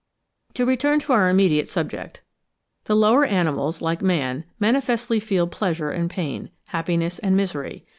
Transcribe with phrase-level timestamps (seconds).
[0.55, 2.23] To return to our immediate subject:
[2.85, 7.85] the lower animals, like man, manifestly feel pleasure and pain, happiness and misery.